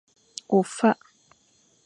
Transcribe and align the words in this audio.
Ofak. 0.59 0.99